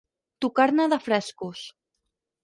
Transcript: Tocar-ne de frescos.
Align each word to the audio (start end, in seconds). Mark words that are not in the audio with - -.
Tocar-ne 0.43 0.87
de 0.93 0.97
frescos. 1.07 1.61